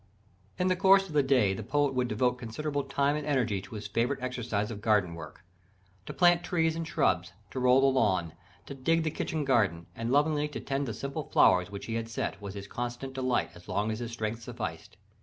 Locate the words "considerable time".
2.39-3.15